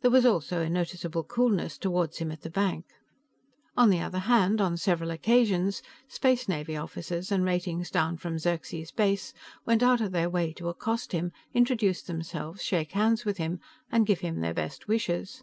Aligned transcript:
There 0.00 0.10
was 0.10 0.24
also 0.24 0.62
a 0.62 0.70
noticeable 0.70 1.22
coolness 1.24 1.76
toward 1.76 2.16
him 2.16 2.32
at 2.32 2.40
the 2.40 2.48
bank. 2.48 2.86
On 3.76 3.90
the 3.90 4.00
other 4.00 4.20
hand, 4.20 4.62
on 4.62 4.78
several 4.78 5.10
occasions, 5.10 5.82
Space 6.08 6.48
Navy 6.48 6.74
officers 6.74 7.30
and 7.30 7.44
ratings 7.44 7.90
down 7.90 8.16
from 8.16 8.38
Xerxes 8.38 8.90
Base 8.90 9.34
went 9.66 9.82
out 9.82 10.00
of 10.00 10.12
their 10.12 10.30
way 10.30 10.54
to 10.54 10.70
accost 10.70 11.12
him, 11.12 11.32
introduce 11.52 12.00
themselves, 12.00 12.62
shake 12.62 12.92
hands 12.92 13.26
with 13.26 13.36
him 13.36 13.60
and 13.92 14.06
give 14.06 14.20
him 14.20 14.40
their 14.40 14.54
best 14.54 14.88
wishes. 14.88 15.42